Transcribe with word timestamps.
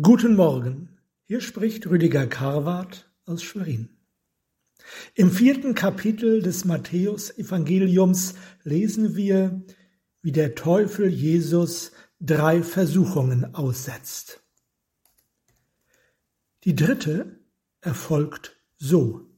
Guten 0.00 0.36
Morgen, 0.36 0.88
hier 1.24 1.42
spricht 1.42 1.86
Rüdiger 1.86 2.26
Karwart 2.26 3.12
aus 3.26 3.42
Schwerin. 3.42 3.90
Im 5.14 5.30
vierten 5.30 5.74
Kapitel 5.74 6.40
des 6.40 6.64
Matthäus-Evangeliums 6.64 8.32
lesen 8.62 9.16
wir, 9.16 9.60
wie 10.22 10.32
der 10.32 10.54
Teufel 10.54 11.08
Jesus 11.08 11.92
drei 12.20 12.62
Versuchungen 12.62 13.54
aussetzt. 13.54 14.42
Die 16.64 16.74
dritte 16.74 17.38
erfolgt 17.82 18.56
so. 18.78 19.28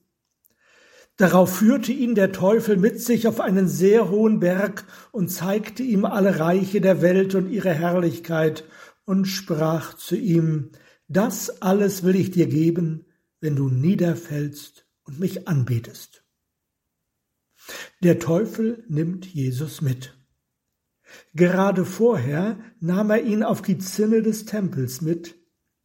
Darauf 1.17 1.57
führte 1.57 1.91
ihn 1.91 2.15
der 2.15 2.31
Teufel 2.31 2.77
mit 2.77 3.01
sich 3.01 3.27
auf 3.27 3.41
einen 3.41 3.67
sehr 3.67 4.09
hohen 4.09 4.39
Berg 4.39 4.85
und 5.11 5.31
zeigte 5.31 5.83
ihm 5.83 6.05
alle 6.05 6.39
Reiche 6.39 6.81
der 6.81 7.03
Welt 7.03 7.35
und 7.35 7.51
ihre 7.51 7.73
Herrlichkeit 7.73 8.63
und 9.05 9.27
sprach 9.27 9.95
zu 9.95 10.17
ihm, 10.17 10.71
Das 11.09 11.63
alles 11.63 12.03
will 12.03 12.17
ich 12.17 12.31
dir 12.31 12.47
geben, 12.47 13.07
wenn 13.41 13.57
du 13.57 13.69
niederfällst 13.69 14.87
und 15.05 15.21
mich 15.21 15.49
anbetest. 15.49 16.25
Der 18.03 18.19
Teufel 18.19 18.85
nimmt 18.89 19.27
Jesus 19.27 19.81
mit. 19.81 20.17
Gerade 21.35 21.85
vorher 21.85 22.59
nahm 22.81 23.11
er 23.11 23.23
ihn 23.23 23.43
auf 23.43 23.63
die 23.63 23.79
Zinne 23.79 24.23
des 24.23 24.47
Tempels 24.47 25.01
mit, 25.01 25.37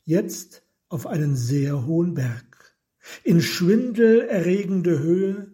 jetzt 0.05 0.63
auf 0.87 1.05
einen 1.05 1.35
sehr 1.35 1.85
hohen 1.85 2.15
Berg, 2.15 2.75
in 3.23 3.41
schwindelerregende 3.41 4.99
Höhe, 4.99 5.53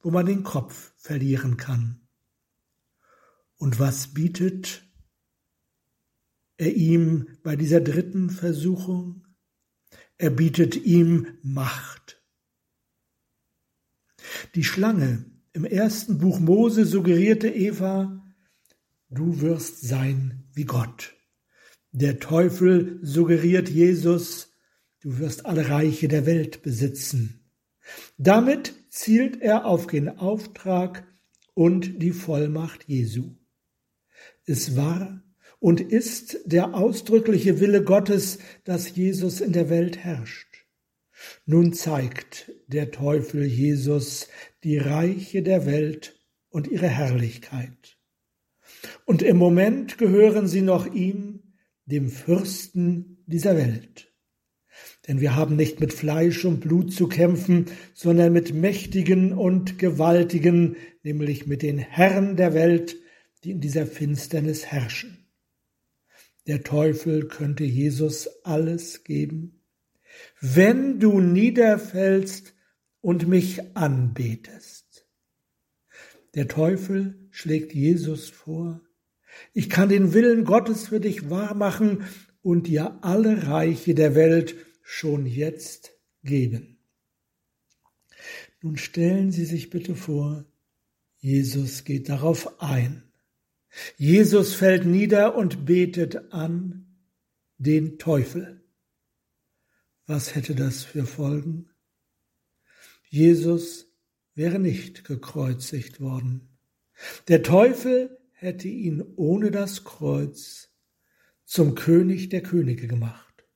wo 0.00 0.10
man 0.10 0.26
den 0.26 0.44
Kopf 0.44 0.92
verlieren 0.96 1.56
kann. 1.56 2.00
Und 3.56 3.78
was 3.78 4.08
bietet 4.08 4.82
er 6.64 6.74
ihm 6.74 7.28
bei 7.42 7.56
dieser 7.56 7.80
dritten 7.80 8.30
Versuchung? 8.30 9.26
Er 10.16 10.30
bietet 10.30 10.76
ihm 10.76 11.38
Macht. 11.42 12.22
Die 14.54 14.64
Schlange 14.64 15.26
im 15.52 15.64
ersten 15.64 16.18
Buch 16.18 16.40
Mose 16.40 16.86
suggerierte 16.86 17.48
Eva, 17.48 18.24
du 19.10 19.40
wirst 19.40 19.82
sein 19.82 20.48
wie 20.54 20.64
Gott. 20.64 21.14
Der 21.92 22.18
Teufel 22.18 22.98
suggeriert 23.02 23.68
Jesus, 23.68 24.50
du 25.00 25.18
wirst 25.18 25.44
alle 25.44 25.68
Reiche 25.68 26.08
der 26.08 26.24
Welt 26.24 26.62
besitzen. 26.62 27.50
Damit 28.16 28.74
zielt 28.88 29.42
er 29.42 29.66
auf 29.66 29.86
den 29.86 30.08
Auftrag 30.08 31.06
und 31.52 32.02
die 32.02 32.12
Vollmacht 32.12 32.88
Jesu. 32.88 33.36
Es 34.46 34.76
war 34.76 35.22
und 35.64 35.80
ist 35.80 36.40
der 36.44 36.74
ausdrückliche 36.74 37.58
Wille 37.58 37.82
Gottes, 37.82 38.38
dass 38.64 38.94
Jesus 38.94 39.40
in 39.40 39.52
der 39.52 39.70
Welt 39.70 39.96
herrscht. 39.96 40.66
Nun 41.46 41.72
zeigt 41.72 42.52
der 42.66 42.90
Teufel 42.90 43.46
Jesus 43.46 44.28
die 44.62 44.76
Reiche 44.76 45.42
der 45.42 45.64
Welt 45.64 46.20
und 46.50 46.66
ihre 46.66 46.88
Herrlichkeit. 46.88 47.96
Und 49.06 49.22
im 49.22 49.38
Moment 49.38 49.96
gehören 49.96 50.48
sie 50.48 50.60
noch 50.60 50.92
ihm, 50.92 51.54
dem 51.86 52.10
Fürsten 52.10 53.24
dieser 53.24 53.56
Welt. 53.56 54.12
Denn 55.08 55.22
wir 55.22 55.34
haben 55.34 55.56
nicht 55.56 55.80
mit 55.80 55.94
Fleisch 55.94 56.44
und 56.44 56.60
Blut 56.60 56.92
zu 56.92 57.08
kämpfen, 57.08 57.70
sondern 57.94 58.34
mit 58.34 58.52
Mächtigen 58.52 59.32
und 59.32 59.78
Gewaltigen, 59.78 60.76
nämlich 61.02 61.46
mit 61.46 61.62
den 61.62 61.78
Herren 61.78 62.36
der 62.36 62.52
Welt, 62.52 62.96
die 63.44 63.52
in 63.52 63.62
dieser 63.62 63.86
Finsternis 63.86 64.66
herrschen. 64.66 65.23
Der 66.46 66.62
Teufel 66.62 67.28
könnte 67.28 67.64
Jesus 67.64 68.28
alles 68.44 69.04
geben. 69.04 69.60
Wenn 70.40 71.00
du 71.00 71.20
niederfällst 71.20 72.54
und 73.00 73.28
mich 73.28 73.76
anbetest. 73.76 75.06
Der 76.34 76.48
Teufel 76.48 77.28
schlägt 77.30 77.74
Jesus 77.74 78.28
vor. 78.28 78.80
Ich 79.52 79.70
kann 79.70 79.88
den 79.88 80.12
Willen 80.12 80.44
Gottes 80.44 80.88
für 80.88 81.00
dich 81.00 81.30
wahrmachen 81.30 82.04
und 82.42 82.66
dir 82.66 82.98
alle 83.02 83.46
Reiche 83.46 83.94
der 83.94 84.14
Welt 84.14 84.54
schon 84.82 85.26
jetzt 85.26 85.92
geben. 86.22 86.78
Nun 88.60 88.76
stellen 88.76 89.30
Sie 89.30 89.44
sich 89.44 89.70
bitte 89.70 89.94
vor, 89.94 90.44
Jesus 91.18 91.84
geht 91.84 92.08
darauf 92.08 92.60
ein. 92.60 93.03
Jesus 93.96 94.54
fällt 94.54 94.84
nieder 94.84 95.34
und 95.34 95.64
betet 95.64 96.32
an 96.32 96.86
den 97.58 97.98
Teufel. 97.98 98.62
Was 100.06 100.34
hätte 100.34 100.54
das 100.54 100.84
für 100.84 101.06
Folgen? 101.06 101.70
Jesus 103.08 103.86
wäre 104.34 104.58
nicht 104.58 105.04
gekreuzigt 105.04 106.00
worden. 106.00 106.48
Der 107.28 107.42
Teufel 107.42 108.18
hätte 108.32 108.68
ihn 108.68 109.02
ohne 109.16 109.50
das 109.50 109.84
Kreuz 109.84 110.70
zum 111.44 111.74
König 111.74 112.28
der 112.28 112.42
Könige 112.42 112.86
gemacht. 112.86 113.46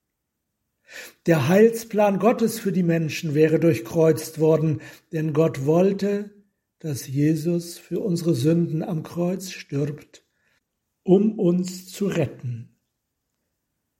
Der 1.25 1.47
Heilsplan 1.47 2.17
Gottes 2.17 2.59
für 2.59 2.71
die 2.71 2.83
Menschen 2.83 3.35
wäre 3.35 3.59
durchkreuzt 3.59 4.39
worden, 4.39 4.81
denn 5.11 5.33
Gott 5.33 5.65
wollte, 5.65 6.31
dass 6.79 7.07
Jesus 7.07 7.77
für 7.77 7.99
unsere 7.99 8.33
Sünden 8.33 8.83
am 8.83 9.03
Kreuz 9.03 9.51
stirbt, 9.51 10.25
um 11.03 11.37
uns 11.37 11.87
zu 11.87 12.07
retten. 12.07 12.77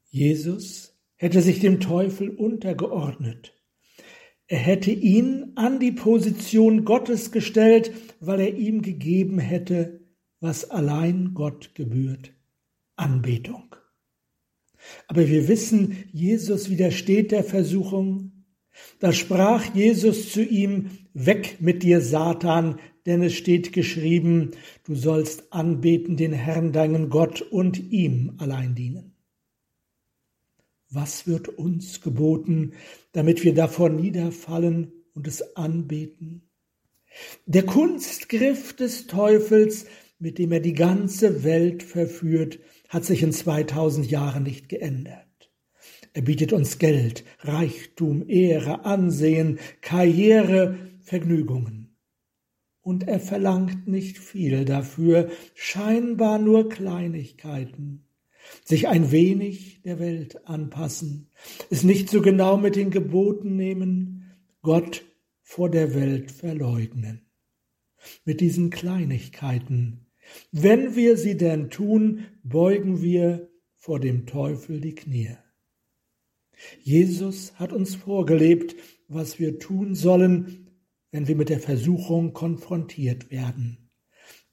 Jesus 0.10 0.98
hätte 1.16 1.42
sich 1.42 1.60
dem 1.60 1.80
Teufel 1.80 2.30
untergeordnet. 2.30 3.54
Er 4.48 4.60
hätte 4.60 4.92
ihn 4.92 5.52
an 5.56 5.80
die 5.80 5.92
Position 5.92 6.86
Gottes 6.86 7.32
gestellt, 7.32 7.92
weil 8.20 8.40
er 8.40 8.56
ihm 8.56 8.82
gegeben 8.82 9.38
hätte, 9.38 10.00
was 10.40 10.70
allein 10.70 11.34
Gott 11.34 11.76
gebührt, 11.76 12.34
Anbetung. 12.96 13.76
Aber 15.08 15.28
wir 15.28 15.48
wissen, 15.48 16.06
Jesus 16.12 16.70
widersteht 16.70 17.32
der 17.32 17.44
Versuchung, 17.44 18.29
da 19.00 19.14
sprach 19.14 19.74
Jesus 19.74 20.32
zu 20.32 20.44
ihm, 20.44 20.92
Weg 21.14 21.60
mit 21.60 21.84
dir, 21.84 22.02
Satan, 22.02 22.80
denn 23.06 23.24
es 23.24 23.34
steht 23.34 23.74
geschrieben, 23.74 24.52
du 24.84 24.96
sollst 24.96 25.52
anbeten 25.52 26.18
den 26.18 26.34
Herrn 26.34 26.72
deinen 26.72 27.10
Gott 27.10 27.42
und 27.42 27.92
ihm 27.92 28.36
allein 28.38 28.76
dienen. 28.76 29.16
Was 30.90 31.28
wird 31.28 31.50
uns 31.50 32.02
geboten, 32.02 32.74
damit 33.12 33.44
wir 33.44 33.54
davor 33.54 33.90
niederfallen 33.90 34.92
und 35.14 35.28
es 35.28 35.56
anbeten? 35.56 36.50
Der 37.46 37.66
Kunstgriff 37.66 38.76
des 38.76 39.08
Teufels, 39.08 39.86
mit 40.20 40.38
dem 40.38 40.52
er 40.52 40.60
die 40.60 40.74
ganze 40.74 41.44
Welt 41.44 41.84
verführt, 41.84 42.60
hat 42.90 43.06
sich 43.06 43.24
in 43.24 43.32
2000 43.32 44.10
Jahren 44.10 44.44
nicht 44.44 44.68
geändert. 44.70 45.29
Er 46.14 46.22
bietet 46.24 46.54
uns 46.54 46.80
Geld, 46.80 47.24
Reichtum, 47.40 48.28
Ehre, 48.28 48.86
Ansehen, 48.86 49.60
Karriere, 49.82 50.78
Vergnügungen. 51.02 51.96
Und 52.82 53.08
er 53.08 53.20
verlangt 53.20 53.88
nicht 53.88 54.18
viel 54.18 54.66
dafür, 54.66 55.30
scheinbar 55.54 56.40
nur 56.40 56.70
Kleinigkeiten. 56.70 58.06
Sich 58.64 58.88
ein 58.88 59.12
wenig 59.12 59.82
der 59.84 60.00
Welt 60.00 60.48
anpassen, 60.48 61.30
es 61.70 61.84
nicht 61.84 62.10
so 62.10 62.22
genau 62.22 62.58
mit 62.58 62.76
den 62.76 62.90
Geboten 62.90 63.56
nehmen, 63.56 64.26
Gott 64.62 65.04
vor 65.42 65.70
der 65.70 65.94
Welt 65.94 66.32
verleugnen. 66.32 67.22
Mit 68.26 68.42
diesen 68.42 68.70
Kleinigkeiten, 68.70 70.08
wenn 70.52 70.96
wir 70.96 71.18
sie 71.18 71.38
denn 71.38 71.70
tun, 71.70 72.26
beugen 72.44 73.02
wir 73.02 73.50
vor 73.76 74.00
dem 74.00 74.26
Teufel 74.26 74.80
die 74.80 74.96
Knie. 74.96 75.38
Jesus 76.82 77.54
hat 77.56 77.74
uns 77.74 77.96
vorgelebt, 77.96 78.76
was 79.08 79.40
wir 79.40 79.60
tun 79.60 79.96
sollen, 79.96 80.68
wenn 81.12 81.28
wir 81.28 81.36
mit 81.36 81.50
der 81.50 81.60
Versuchung 81.60 82.34
konfrontiert 82.34 83.32
werden. 83.32 83.90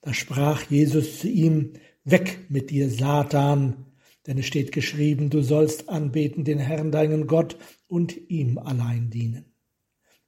Da 0.01 0.13
sprach 0.13 0.63
Jesus 0.69 1.19
zu 1.19 1.27
ihm, 1.27 1.73
Weg 2.03 2.49
mit 2.49 2.69
dir, 2.69 2.89
Satan, 2.89 3.85
denn 4.25 4.37
es 4.37 4.45
steht 4.45 4.71
geschrieben, 4.71 5.29
du 5.29 5.41
sollst 5.41 5.89
anbeten 5.89 6.45
den 6.45 6.59
Herrn 6.59 6.91
deinen 6.91 7.27
Gott 7.27 7.57
und 7.87 8.29
ihm 8.29 8.57
allein 8.57 9.09
dienen. 9.09 9.45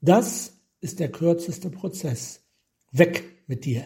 Das 0.01 0.59
ist 0.81 0.99
der 0.99 1.09
kürzeste 1.09 1.69
Prozess. 1.69 2.43
Weg 2.91 3.23
mit 3.47 3.65
dir. 3.65 3.85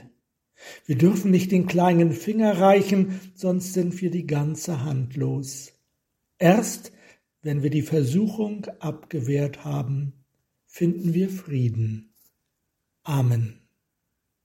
Wir 0.86 0.98
dürfen 0.98 1.32
nicht 1.32 1.52
den 1.52 1.68
kleinen 1.68 2.14
Finger 2.14 2.60
reichen, 2.60 3.20
sonst 3.36 3.74
sind 3.74 4.00
wir 4.02 4.12
die 4.12 4.26
ganze 4.26 4.84
Hand 4.84 5.16
los. 5.16 5.74
Erst 6.38 6.92
wenn 7.44 7.62
wir 7.62 7.70
die 7.70 7.82
Versuchung 7.82 8.66
abgewehrt 8.80 9.64
haben, 9.66 10.14
finden 10.66 11.14
wir 11.14 11.30
Frieden. 11.30 12.16
Amen. 13.04 13.63